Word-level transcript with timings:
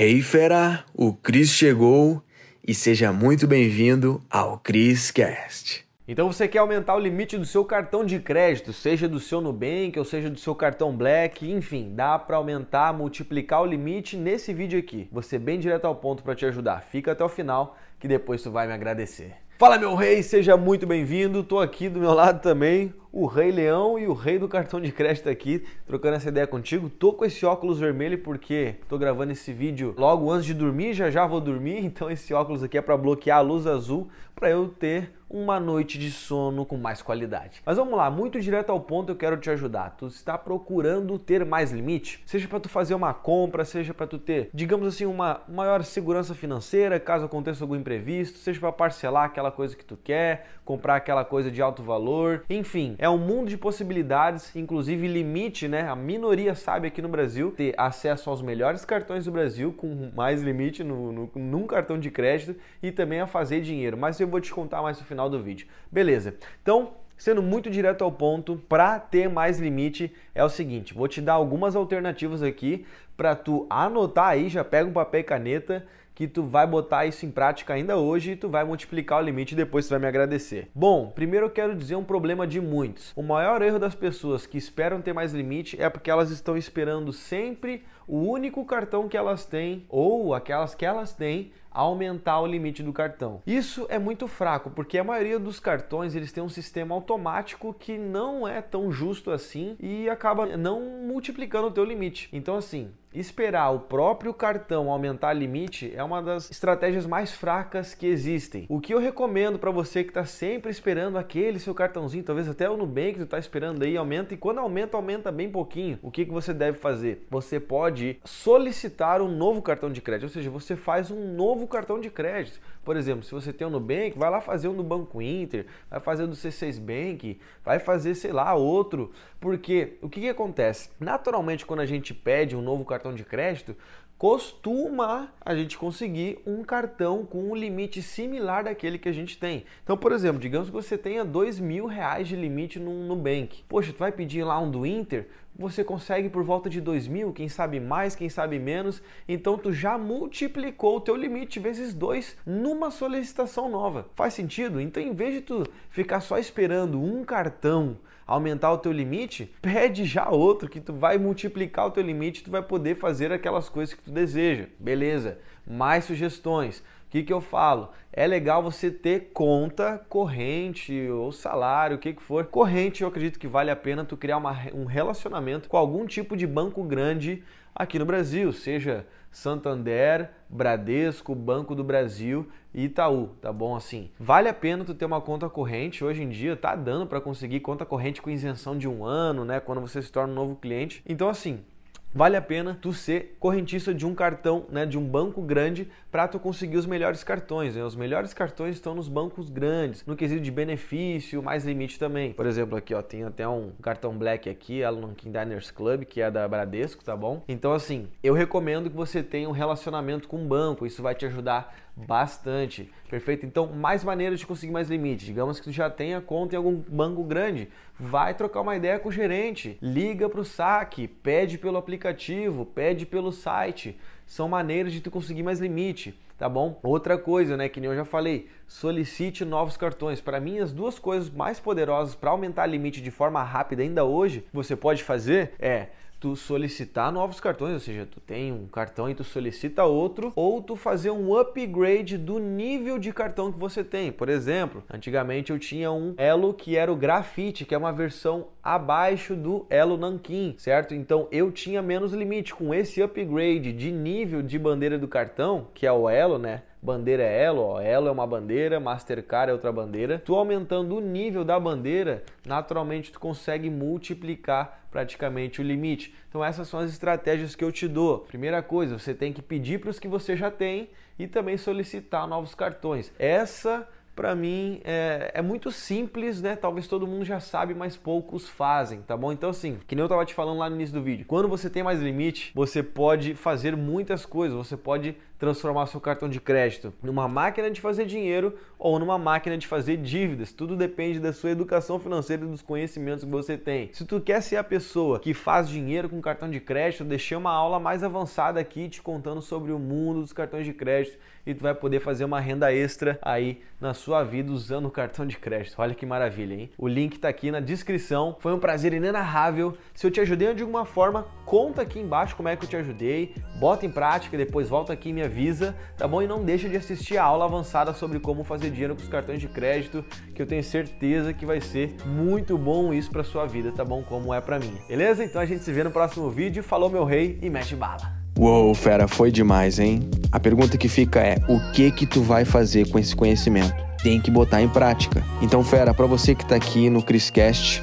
Hey 0.00 0.22
fera, 0.22 0.84
o 0.94 1.12
Cris 1.12 1.50
chegou 1.50 2.22
e 2.64 2.72
seja 2.72 3.12
muito 3.12 3.48
bem-vindo 3.48 4.22
ao 4.30 4.56
Cris 4.56 5.10
Cast. 5.10 5.84
Então 6.06 6.32
você 6.32 6.46
quer 6.46 6.60
aumentar 6.60 6.94
o 6.94 7.00
limite 7.00 7.36
do 7.36 7.44
seu 7.44 7.64
cartão 7.64 8.04
de 8.04 8.20
crédito, 8.20 8.72
seja 8.72 9.08
do 9.08 9.18
seu 9.18 9.40
Nubank 9.40 9.98
ou 9.98 10.04
seja 10.04 10.30
do 10.30 10.38
seu 10.38 10.54
cartão 10.54 10.96
Black, 10.96 11.50
enfim, 11.50 11.96
dá 11.96 12.16
para 12.16 12.36
aumentar, 12.36 12.92
multiplicar 12.92 13.60
o 13.60 13.66
limite 13.66 14.16
nesse 14.16 14.54
vídeo 14.54 14.78
aqui. 14.78 15.10
Ser 15.20 15.40
bem 15.40 15.58
direto 15.58 15.86
ao 15.86 15.96
ponto 15.96 16.22
para 16.22 16.36
te 16.36 16.46
ajudar. 16.46 16.84
Fica 16.84 17.10
até 17.10 17.24
o 17.24 17.28
final 17.28 17.76
que 17.98 18.06
depois 18.06 18.40
tu 18.40 18.52
vai 18.52 18.68
me 18.68 18.74
agradecer. 18.74 19.32
Fala 19.58 19.76
meu 19.76 19.96
rei, 19.96 20.22
seja 20.22 20.56
muito 20.56 20.86
bem-vindo. 20.86 21.42
Tô 21.42 21.58
aqui 21.58 21.88
do 21.88 21.98
meu 21.98 22.14
lado 22.14 22.40
também, 22.40 22.94
o 23.12 23.26
Rei 23.26 23.50
Leão 23.50 23.98
e 23.98 24.06
o 24.06 24.12
Rei 24.12 24.38
do 24.38 24.48
cartão 24.48 24.80
de 24.80 24.92
crédito 24.92 25.28
aqui, 25.28 25.64
trocando 25.86 26.16
essa 26.16 26.28
ideia 26.28 26.46
contigo. 26.46 26.88
Tô 26.88 27.12
com 27.12 27.24
esse 27.24 27.44
óculos 27.44 27.78
vermelho 27.78 28.18
porque 28.18 28.76
tô 28.88 28.98
gravando 28.98 29.32
esse 29.32 29.52
vídeo 29.52 29.94
logo 29.96 30.30
antes 30.30 30.46
de 30.46 30.54
dormir, 30.54 30.94
já 30.94 31.10
já 31.10 31.26
vou 31.26 31.40
dormir, 31.40 31.78
então 31.84 32.10
esse 32.10 32.32
óculos 32.34 32.62
aqui 32.62 32.78
é 32.78 32.82
para 32.82 32.96
bloquear 32.96 33.38
a 33.38 33.42
luz 33.42 33.66
azul 33.66 34.08
para 34.34 34.50
eu 34.50 34.68
ter 34.68 35.12
uma 35.28 35.60
noite 35.60 35.98
de 35.98 36.10
sono 36.10 36.64
com 36.64 36.76
mais 36.76 37.02
qualidade. 37.02 37.60
Mas 37.66 37.76
vamos 37.76 37.94
lá, 37.96 38.10
muito 38.10 38.40
direto 38.40 38.70
ao 38.70 38.80
ponto, 38.80 39.10
eu 39.12 39.16
quero 39.16 39.36
te 39.36 39.50
ajudar. 39.50 39.96
Tu 39.98 40.06
está 40.06 40.38
procurando 40.38 41.18
ter 41.18 41.44
mais 41.44 41.72
limite? 41.72 42.22
Seja 42.24 42.48
para 42.48 42.60
tu 42.60 42.68
fazer 42.68 42.94
uma 42.94 43.12
compra, 43.12 43.64
seja 43.64 43.92
para 43.92 44.06
tu 44.06 44.18
ter, 44.18 44.48
digamos 44.54 44.86
assim, 44.86 45.04
uma 45.04 45.42
maior 45.48 45.82
segurança 45.82 46.34
financeira, 46.34 46.98
caso 46.98 47.26
aconteça 47.26 47.64
algum 47.64 47.76
imprevisto, 47.76 48.38
seja 48.38 48.60
para 48.60 48.72
parcelar 48.72 49.24
aquela 49.24 49.50
coisa 49.50 49.76
que 49.76 49.84
tu 49.84 49.98
quer, 50.02 50.46
comprar 50.64 50.96
aquela 50.96 51.24
coisa 51.24 51.50
de 51.50 51.60
alto 51.60 51.82
valor, 51.82 52.44
enfim, 52.48 52.94
é 52.98 53.08
um 53.08 53.16
mundo 53.16 53.48
de 53.48 53.56
possibilidades, 53.56 54.54
inclusive 54.56 55.06
limite, 55.06 55.68
né? 55.68 55.88
A 55.88 55.94
minoria 55.94 56.56
sabe 56.56 56.88
aqui 56.88 57.00
no 57.00 57.08
Brasil 57.08 57.52
ter 57.52 57.72
acesso 57.78 58.28
aos 58.28 58.42
melhores 58.42 58.84
cartões 58.84 59.24
do 59.24 59.30
Brasil 59.30 59.72
com 59.72 60.10
mais 60.16 60.42
limite 60.42 60.82
no, 60.82 61.12
no, 61.12 61.30
num 61.36 61.64
cartão 61.64 61.96
de 61.96 62.10
crédito 62.10 62.58
e 62.82 62.90
também 62.90 63.20
a 63.20 63.26
fazer 63.26 63.60
dinheiro. 63.60 63.96
Mas 63.96 64.18
eu 64.18 64.26
vou 64.26 64.40
te 64.40 64.52
contar 64.52 64.82
mais 64.82 64.98
no 64.98 65.06
final 65.06 65.30
do 65.30 65.40
vídeo. 65.40 65.68
Beleza. 65.92 66.34
Então, 66.60 66.94
sendo 67.16 67.40
muito 67.40 67.70
direto 67.70 68.02
ao 68.02 68.10
ponto, 68.10 68.56
para 68.68 68.98
ter 68.98 69.28
mais 69.28 69.60
limite 69.60 70.12
é 70.34 70.42
o 70.42 70.48
seguinte, 70.48 70.92
vou 70.92 71.06
te 71.06 71.20
dar 71.20 71.34
algumas 71.34 71.76
alternativas 71.76 72.42
aqui 72.42 72.84
para 73.16 73.36
tu 73.36 73.66
anotar 73.70 74.28
aí, 74.28 74.48
já 74.48 74.64
pega 74.64 74.88
um 74.88 74.92
papel 74.92 75.20
e 75.20 75.24
caneta 75.24 75.86
que 76.18 76.26
tu 76.26 76.42
vai 76.42 76.66
botar 76.66 77.06
isso 77.06 77.24
em 77.24 77.30
prática 77.30 77.74
ainda 77.74 77.96
hoje 77.96 78.32
e 78.32 78.36
tu 78.36 78.48
vai 78.48 78.64
multiplicar 78.64 79.22
o 79.22 79.24
limite 79.24 79.52
e 79.52 79.56
depois 79.56 79.86
tu 79.86 79.90
vai 79.90 80.00
me 80.00 80.08
agradecer. 80.08 80.68
Bom, 80.74 81.12
primeiro 81.14 81.46
eu 81.46 81.50
quero 81.50 81.76
dizer 81.76 81.94
um 81.94 82.02
problema 82.02 82.44
de 82.44 82.60
muitos. 82.60 83.12
O 83.14 83.22
maior 83.22 83.62
erro 83.62 83.78
das 83.78 83.94
pessoas 83.94 84.44
que 84.44 84.58
esperam 84.58 85.00
ter 85.00 85.12
mais 85.12 85.32
limite 85.32 85.80
é 85.80 85.88
porque 85.88 86.10
elas 86.10 86.32
estão 86.32 86.56
esperando 86.56 87.12
sempre 87.12 87.84
o 88.08 88.16
único 88.16 88.64
cartão 88.64 89.08
que 89.08 89.16
elas 89.16 89.44
têm 89.44 89.84
ou 89.88 90.34
aquelas 90.34 90.74
que 90.74 90.84
elas 90.84 91.12
têm 91.12 91.52
aumentar 91.70 92.40
o 92.40 92.46
limite 92.46 92.82
do 92.82 92.92
cartão. 92.92 93.40
Isso 93.46 93.86
é 93.88 93.98
muito 93.98 94.26
fraco, 94.26 94.70
porque 94.70 94.98
a 94.98 95.04
maioria 95.04 95.38
dos 95.38 95.60
cartões 95.60 96.14
eles 96.14 96.32
têm 96.32 96.42
um 96.42 96.48
sistema 96.48 96.94
automático 96.94 97.72
que 97.72 97.96
não 97.96 98.48
é 98.48 98.60
tão 98.60 98.90
justo 98.90 99.30
assim 99.30 99.76
e 99.78 100.08
acaba 100.08 100.56
não 100.56 100.80
multiplicando 101.06 101.68
o 101.68 101.70
teu 101.70 101.84
limite. 101.84 102.28
Então 102.32 102.56
assim, 102.56 102.90
esperar 103.12 103.70
o 103.70 103.80
próprio 103.80 104.34
cartão 104.34 104.90
aumentar 104.90 105.32
limite 105.32 105.92
é 105.94 106.02
uma 106.02 106.22
das 106.22 106.50
estratégias 106.50 107.06
mais 107.06 107.32
fracas 107.32 107.94
que 107.94 108.06
existem. 108.06 108.66
O 108.68 108.80
que 108.80 108.92
eu 108.92 108.98
recomendo 108.98 109.58
para 109.58 109.70
você 109.70 110.02
que 110.02 110.10
está 110.10 110.24
sempre 110.24 110.70
esperando 110.70 111.16
aquele 111.16 111.58
seu 111.58 111.74
cartãozinho, 111.74 112.24
talvez 112.24 112.48
até 112.48 112.68
o 112.68 112.76
Nubank 112.76 113.14
que 113.14 113.22
está 113.22 113.38
esperando 113.38 113.82
aí, 113.82 113.96
aumenta 113.96 114.34
e 114.34 114.36
quando 114.36 114.58
aumenta, 114.58 114.96
aumenta 114.96 115.32
bem 115.32 115.50
pouquinho. 115.50 115.98
O 116.02 116.10
que, 116.10 116.24
que 116.24 116.32
você 116.32 116.52
deve 116.52 116.78
fazer? 116.78 117.26
Você 117.30 117.58
pode 117.58 117.97
solicitar 118.24 119.20
um 119.20 119.28
novo 119.28 119.62
cartão 119.62 119.90
de 119.90 120.00
crédito, 120.00 120.24
ou 120.24 120.28
seja, 120.28 120.50
você 120.50 120.76
faz 120.76 121.10
um 121.10 121.34
novo 121.34 121.66
cartão 121.66 122.00
de 122.00 122.10
crédito. 122.10 122.60
Por 122.84 122.96
exemplo, 122.96 123.22
se 123.22 123.32
você 123.32 123.52
tem 123.52 123.66
um 123.66 123.70
Nubank, 123.70 124.18
vai 124.18 124.30
lá 124.30 124.40
fazer 124.40 124.68
um 124.68 124.72
no 124.72 124.82
Banco 124.82 125.20
Inter, 125.20 125.66
vai 125.90 126.00
fazer 126.00 126.26
do 126.26 126.34
C6 126.34 126.80
Bank, 126.80 127.38
vai 127.64 127.78
fazer, 127.78 128.14
sei 128.14 128.32
lá, 128.32 128.54
outro. 128.54 129.12
Porque 129.40 129.98
o 130.00 130.08
que, 130.08 130.20
que 130.20 130.28
acontece? 130.28 130.90
Naturalmente, 130.98 131.66
quando 131.66 131.80
a 131.80 131.86
gente 131.86 132.14
pede 132.14 132.56
um 132.56 132.62
novo 132.62 132.84
cartão 132.84 133.14
de 133.14 133.24
crédito, 133.24 133.76
costuma 134.18 135.32
a 135.40 135.54
gente 135.54 135.78
conseguir 135.78 136.40
um 136.44 136.64
cartão 136.64 137.24
com 137.24 137.50
um 137.50 137.54
limite 137.54 138.02
similar 138.02 138.64
daquele 138.64 138.98
que 138.98 139.08
a 139.08 139.12
gente 139.12 139.38
tem. 139.38 139.64
Então, 139.84 139.96
por 139.96 140.10
exemplo, 140.10 140.40
digamos 140.40 140.68
que 140.68 140.74
você 140.74 140.98
tenha 140.98 141.24
dois 141.24 141.60
mil 141.60 141.86
reais 141.86 142.26
de 142.26 142.34
limite 142.34 142.80
no 142.80 143.06
Nubank. 143.06 143.62
Poxa, 143.68 143.92
tu 143.92 143.98
vai 143.98 144.10
pedir 144.10 144.42
lá 144.42 144.58
um 144.58 144.68
do 144.68 144.84
Inter, 144.84 145.28
você 145.58 145.82
consegue 145.82 146.28
por 146.28 146.44
volta 146.44 146.70
de 146.70 146.80
dois 146.80 147.08
mil, 147.08 147.32
quem 147.32 147.48
sabe 147.48 147.80
mais, 147.80 148.14
quem 148.14 148.28
sabe 148.28 148.58
menos. 148.58 149.02
Então, 149.28 149.58
tu 149.58 149.72
já 149.72 149.98
multiplicou 149.98 150.96
o 150.96 151.00
teu 151.00 151.16
limite 151.16 151.58
vezes 151.58 151.92
dois 151.92 152.36
numa 152.46 152.92
solicitação 152.92 153.68
nova. 153.68 154.06
Faz 154.14 154.34
sentido? 154.34 154.80
Então, 154.80 155.02
em 155.02 155.12
vez 155.12 155.34
de 155.34 155.40
tu 155.40 155.64
ficar 155.90 156.20
só 156.20 156.38
esperando 156.38 157.02
um 157.02 157.24
cartão 157.24 157.98
aumentar 158.24 158.70
o 158.70 158.78
teu 158.78 158.92
limite, 158.92 159.52
pede 159.60 160.04
já 160.04 160.28
outro 160.28 160.68
que 160.68 160.80
tu 160.80 160.92
vai 160.92 161.16
multiplicar 161.16 161.86
o 161.86 161.90
teu 161.90 162.02
limite, 162.02 162.44
tu 162.44 162.50
vai 162.50 162.62
poder 162.62 162.96
fazer 162.96 163.32
aquelas 163.32 163.68
coisas 163.70 163.94
que 163.94 164.02
tu 164.02 164.12
deseja. 164.12 164.66
Beleza? 164.78 165.38
Mais 165.66 166.04
sugestões. 166.04 166.84
O 167.08 167.10
que, 167.10 167.22
que 167.22 167.32
eu 167.32 167.40
falo? 167.40 167.88
É 168.12 168.26
legal 168.26 168.62
você 168.62 168.90
ter 168.90 169.30
conta 169.32 169.96
corrente 170.10 171.08
ou 171.08 171.32
salário, 171.32 171.96
o 171.96 171.98
que, 171.98 172.12
que 172.12 172.22
for. 172.22 172.44
Corrente, 172.44 173.02
eu 173.02 173.08
acredito 173.08 173.38
que 173.38 173.48
vale 173.48 173.70
a 173.70 173.76
pena 173.76 174.04
tu 174.04 174.14
criar 174.14 174.36
uma, 174.36 174.54
um 174.74 174.84
relacionamento 174.84 175.70
com 175.70 175.78
algum 175.78 176.04
tipo 176.04 176.36
de 176.36 176.46
banco 176.46 176.84
grande 176.84 177.42
aqui 177.74 177.98
no 177.98 178.04
Brasil, 178.04 178.52
seja 178.52 179.06
Santander, 179.30 180.28
Bradesco, 180.50 181.34
Banco 181.34 181.74
do 181.74 181.82
Brasil 181.82 182.46
e 182.74 182.84
Itaú, 182.84 183.28
tá 183.40 183.50
bom 183.50 183.74
assim? 183.74 184.10
Vale 184.20 184.50
a 184.50 184.54
pena 184.54 184.84
tu 184.84 184.92
ter 184.92 185.06
uma 185.06 185.22
conta 185.22 185.48
corrente, 185.48 186.04
hoje 186.04 186.22
em 186.22 186.28
dia 186.28 186.56
tá 186.56 186.76
dando 186.76 187.06
para 187.06 187.22
conseguir 187.22 187.60
conta 187.60 187.86
corrente 187.86 188.20
com 188.20 188.28
isenção 188.28 188.76
de 188.76 188.86
um 188.86 189.02
ano, 189.02 189.46
né, 189.46 189.60
quando 189.60 189.80
você 189.80 190.02
se 190.02 190.12
torna 190.12 190.30
um 190.30 190.36
novo 190.36 190.56
cliente. 190.56 191.02
Então 191.08 191.26
assim, 191.26 191.64
vale 192.12 192.36
a 192.36 192.42
pena 192.42 192.76
tu 192.80 192.92
ser 192.92 193.36
correntista 193.38 193.94
de 193.94 194.06
um 194.06 194.14
cartão, 194.14 194.66
né, 194.70 194.86
de 194.86 194.98
um 194.98 195.04
banco 195.04 195.42
grande 195.42 195.88
para 196.10 196.26
tu 196.26 196.38
conseguir 196.38 196.76
os 196.76 196.86
melhores 196.86 197.22
cartões. 197.22 197.76
Né? 197.76 197.84
Os 197.84 197.94
melhores 197.94 198.32
cartões 198.32 198.76
estão 198.76 198.94
nos 198.94 199.08
bancos 199.08 199.50
grandes, 199.50 200.04
no 200.06 200.16
quesito 200.16 200.40
de 200.40 200.50
benefício, 200.50 201.42
mais 201.42 201.64
limite 201.64 201.98
também. 201.98 202.32
Por 202.32 202.46
exemplo, 202.46 202.76
aqui 202.76 202.94
ó, 202.94 203.02
tem 203.02 203.24
até 203.24 203.46
um 203.46 203.72
cartão 203.82 204.16
Black 204.16 204.48
aqui, 204.48 204.82
Alunkin 204.82 205.30
Diners 205.30 205.70
Club, 205.70 206.04
que 206.04 206.20
é 206.20 206.30
da 206.30 206.48
Bradesco, 206.48 207.04
tá 207.04 207.16
bom? 207.16 207.42
Então 207.48 207.72
assim, 207.72 208.08
eu 208.22 208.34
recomendo 208.34 208.90
que 208.90 208.96
você 208.96 209.22
tenha 209.22 209.48
um 209.48 209.52
relacionamento 209.52 210.28
com 210.28 210.42
o 210.42 210.46
banco, 210.46 210.86
isso 210.86 211.02
vai 211.02 211.14
te 211.14 211.26
ajudar 211.26 211.74
bastante. 212.06 212.90
Perfeito? 213.08 213.44
Então, 213.44 213.66
mais 213.66 214.04
maneiras 214.04 214.38
de 214.38 214.46
conseguir 214.46 214.72
mais 214.72 214.88
limite. 214.88 215.24
Digamos 215.24 215.58
que 215.58 215.64
tu 215.64 215.72
já 215.72 215.90
tenha 215.90 216.20
conta 216.20 216.54
em 216.54 216.58
algum 216.58 216.76
banco 216.76 217.24
grande, 217.24 217.68
vai 217.98 218.34
trocar 218.34 218.60
uma 218.60 218.76
ideia 218.76 218.98
com 218.98 219.08
o 219.08 219.12
gerente, 219.12 219.78
liga 219.82 220.28
para 220.28 220.40
o 220.40 220.44
saque, 220.44 221.08
pede 221.08 221.58
pelo 221.58 221.76
aplicativo, 221.76 222.64
pede 222.64 223.04
pelo 223.04 223.32
site. 223.32 223.98
São 224.28 224.46
maneiras 224.46 224.92
de 224.92 225.00
tu 225.00 225.10
conseguir 225.10 225.42
mais 225.42 225.58
limite, 225.58 226.14
tá 226.36 226.48
bom? 226.48 226.78
Outra 226.82 227.16
coisa, 227.16 227.56
né, 227.56 227.66
que 227.68 227.80
nem 227.80 227.88
eu 227.88 227.96
já 227.96 228.04
falei, 228.04 228.46
solicite 228.66 229.42
novos 229.42 229.76
cartões. 229.76 230.20
Para 230.20 230.38
mim, 230.38 230.58
as 230.58 230.70
duas 230.70 230.98
coisas 230.98 231.30
mais 231.30 231.58
poderosas 231.58 232.14
para 232.14 232.30
aumentar 232.30 232.66
limite 232.66 233.00
de 233.00 233.10
forma 233.10 233.42
rápida 233.42 233.82
ainda 233.82 234.04
hoje, 234.04 234.44
você 234.52 234.76
pode 234.76 235.02
fazer 235.02 235.52
é 235.58 235.88
tu 236.20 236.34
solicitar 236.34 237.12
novos 237.12 237.40
cartões, 237.40 237.74
ou 237.74 237.80
seja, 237.80 238.06
tu 238.10 238.20
tem 238.20 238.52
um 238.52 238.66
cartão 238.66 239.08
e 239.08 239.14
tu 239.14 239.22
solicita 239.22 239.84
outro, 239.84 240.32
ou 240.34 240.60
tu 240.60 240.74
fazer 240.74 241.10
um 241.10 241.36
upgrade 241.36 242.18
do 242.18 242.38
nível 242.38 242.98
de 242.98 243.12
cartão 243.12 243.52
que 243.52 243.58
você 243.58 243.84
tem. 243.84 244.10
Por 244.10 244.28
exemplo, 244.28 244.82
antigamente 244.92 245.52
eu 245.52 245.58
tinha 245.58 245.90
um 245.92 246.14
Elo 246.16 246.52
que 246.52 246.76
era 246.76 246.92
o 246.92 246.96
Grafite, 246.96 247.64
que 247.64 247.74
é 247.74 247.78
uma 247.78 247.92
versão 247.92 248.48
abaixo 248.62 249.34
do 249.34 249.64
Elo 249.70 249.96
Nankin, 249.96 250.54
certo? 250.58 250.94
Então 250.94 251.28
eu 251.30 251.50
tinha 251.52 251.80
menos 251.80 252.12
limite 252.12 252.54
com 252.54 252.74
esse 252.74 253.00
upgrade 253.00 253.72
de 253.72 253.92
nível 254.18 254.42
de 254.42 254.58
bandeira 254.58 254.98
do 254.98 255.06
cartão, 255.06 255.68
que 255.72 255.86
é 255.86 255.92
o 255.92 256.08
Elo, 256.08 256.38
né? 256.38 256.62
bandeira 256.82 257.22
é 257.22 257.44
Elo, 257.44 257.60
ó. 257.60 257.80
Elo 257.80 258.08
é 258.08 258.10
uma 258.10 258.26
bandeira, 258.26 258.80
Mastercard 258.80 259.50
é 259.50 259.52
outra 259.52 259.72
bandeira. 259.72 260.20
Tu 260.24 260.34
aumentando 260.34 260.96
o 260.96 261.00
nível 261.00 261.44
da 261.44 261.58
bandeira, 261.58 262.24
naturalmente 262.46 263.12
tu 263.12 263.20
consegue 263.20 263.68
multiplicar 263.70 264.86
praticamente 264.90 265.60
o 265.60 265.64
limite. 265.64 266.14
Então 266.28 266.44
essas 266.44 266.68
são 266.68 266.80
as 266.80 266.90
estratégias 266.90 267.54
que 267.54 267.64
eu 267.64 267.72
te 267.72 267.86
dou. 267.86 268.20
Primeira 268.20 268.62
coisa, 268.62 268.98
você 268.98 269.14
tem 269.14 269.32
que 269.32 269.42
pedir 269.42 269.80
para 269.80 269.90
os 269.90 269.98
que 269.98 270.08
você 270.08 270.36
já 270.36 270.50
tem 270.50 270.88
e 271.18 271.26
também 271.26 271.56
solicitar 271.56 272.26
novos 272.26 272.54
cartões. 272.54 273.12
Essa 273.18 273.88
para 274.18 274.34
mim 274.34 274.80
é, 274.82 275.30
é, 275.32 275.40
muito 275.40 275.70
simples, 275.70 276.42
né? 276.42 276.56
Talvez 276.56 276.88
todo 276.88 277.06
mundo 277.06 277.24
já 277.24 277.38
sabe, 277.38 277.72
mas 277.72 277.96
poucos 277.96 278.48
fazem, 278.48 279.00
tá 279.00 279.16
bom? 279.16 279.30
Então, 279.30 279.50
assim, 279.50 279.78
que 279.86 279.94
nem 279.94 280.02
eu 280.02 280.08
tava 280.08 280.24
te 280.24 280.34
falando 280.34 280.58
lá 280.58 280.68
no 280.68 280.74
início 280.74 280.92
do 280.92 281.00
vídeo, 281.00 281.24
quando 281.24 281.46
você 281.46 281.70
tem 281.70 281.84
mais 281.84 282.00
limite, 282.00 282.50
você 282.52 282.82
pode 282.82 283.36
fazer 283.36 283.76
muitas 283.76 284.26
coisas, 284.26 284.58
você 284.58 284.76
pode 284.76 285.16
transformar 285.38 285.86
seu 285.86 286.00
cartão 286.00 286.28
de 286.28 286.40
crédito 286.40 286.92
numa 287.02 287.28
máquina 287.28 287.70
de 287.70 287.80
fazer 287.80 288.04
dinheiro 288.06 288.54
ou 288.78 288.98
numa 288.98 289.16
máquina 289.16 289.56
de 289.56 289.66
fazer 289.66 289.96
dívidas. 289.96 290.52
Tudo 290.52 290.76
depende 290.76 291.20
da 291.20 291.32
sua 291.32 291.50
educação 291.50 291.98
financeira 291.98 292.44
e 292.44 292.48
dos 292.48 292.62
conhecimentos 292.62 293.24
que 293.24 293.30
você 293.30 293.56
tem. 293.56 293.90
Se 293.92 294.04
tu 294.04 294.20
quer 294.20 294.42
ser 294.42 294.56
a 294.56 294.64
pessoa 294.64 295.18
que 295.20 295.32
faz 295.34 295.68
dinheiro 295.68 296.08
com 296.08 296.20
cartão 296.20 296.50
de 296.50 296.60
crédito, 296.60 297.04
deixei 297.04 297.36
uma 297.36 297.52
aula 297.52 297.78
mais 297.78 298.02
avançada 298.02 298.58
aqui 298.60 298.88
te 298.88 299.00
contando 299.00 299.40
sobre 299.40 299.72
o 299.72 299.78
mundo 299.78 300.20
dos 300.20 300.32
cartões 300.32 300.66
de 300.66 300.72
crédito 300.72 301.18
e 301.46 301.54
tu 301.54 301.62
vai 301.62 301.74
poder 301.74 302.00
fazer 302.00 302.24
uma 302.24 302.38
renda 302.40 302.72
extra 302.72 303.18
aí 303.22 303.62
na 303.80 303.94
sua 303.94 304.22
vida 304.22 304.52
usando 304.52 304.86
o 304.86 304.90
cartão 304.90 305.26
de 305.26 305.38
crédito. 305.38 305.76
Olha 305.78 305.94
que 305.94 306.04
maravilha, 306.04 306.52
hein? 306.52 306.70
O 306.76 306.86
link 306.86 307.14
está 307.14 307.28
aqui 307.28 307.50
na 307.50 307.58
descrição. 307.58 308.36
Foi 308.40 308.52
um 308.52 308.58
prazer 308.58 308.92
inenarrável. 308.92 309.76
Se 309.94 310.06
eu 310.06 310.10
te 310.10 310.20
ajudei 310.20 310.52
de 310.52 310.62
alguma 310.62 310.84
forma, 310.84 311.26
conta 311.46 311.82
aqui 311.82 311.98
embaixo 311.98 312.36
como 312.36 312.48
é 312.48 312.56
que 312.56 312.64
eu 312.64 312.68
te 312.68 312.76
ajudei. 312.76 313.34
Bota 313.58 313.86
em 313.86 313.90
prática, 313.90 314.36
depois 314.36 314.68
volta 314.68 314.92
aqui 314.92 315.08
e 315.08 315.12
me 315.12 315.22
avisa, 315.28 315.74
tá 315.96 316.08
bom? 316.08 316.20
E 316.20 316.26
não 316.26 316.44
deixa 316.44 316.68
de 316.68 316.76
assistir 316.76 317.16
a 317.16 317.22
aula 317.22 317.44
avançada 317.44 317.94
sobre 317.94 318.18
como 318.18 318.42
fazer 318.42 318.70
dinheiro 318.70 318.96
com 318.96 319.02
os 319.02 319.08
cartões 319.08 319.40
de 319.40 319.48
crédito, 319.48 320.04
que 320.34 320.42
eu 320.42 320.46
tenho 320.46 320.64
certeza 320.64 321.32
que 321.32 321.46
vai 321.46 321.60
ser 321.60 321.94
muito 322.04 322.58
bom 322.58 322.92
isso 322.92 323.10
para 323.10 323.22
sua 323.22 323.46
vida, 323.46 323.70
tá 323.70 323.84
bom? 323.84 324.02
Como 324.02 324.34
é 324.34 324.40
para 324.40 324.58
mim. 324.58 324.72
Beleza? 324.88 325.24
Então 325.24 325.40
a 325.40 325.46
gente 325.46 325.62
se 325.62 325.72
vê 325.72 325.84
no 325.84 325.90
próximo 325.90 326.30
vídeo. 326.30 326.62
Falou 326.62 326.90
meu 326.90 327.04
rei 327.04 327.38
e 327.40 327.48
mete 327.48 327.76
bala. 327.76 328.18
Uou, 328.38 328.72
fera, 328.72 329.08
foi 329.08 329.32
demais, 329.32 329.78
hein? 329.78 330.08
A 330.30 330.38
pergunta 330.38 330.78
que 330.78 330.88
fica 330.88 331.20
é: 331.20 331.36
o 331.48 331.72
que 331.72 331.90
que 331.90 332.06
tu 332.06 332.22
vai 332.22 332.44
fazer 332.44 332.88
com 332.88 332.98
esse 332.98 333.14
conhecimento? 333.14 333.74
Tem 334.02 334.20
que 334.20 334.30
botar 334.30 334.62
em 334.62 334.68
prática. 334.68 335.24
Então, 335.42 335.64
fera, 335.64 335.92
para 335.92 336.06
você 336.06 336.34
que 336.34 336.46
tá 336.46 336.54
aqui 336.54 336.88
no 336.88 337.02
Criscast, 337.02 337.82